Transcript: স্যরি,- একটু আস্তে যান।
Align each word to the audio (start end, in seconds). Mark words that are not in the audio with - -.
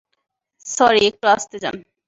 স্যরি,- 0.65 1.01
একটু 1.11 1.25
আস্তে 1.27 1.57
যান। 1.63 1.75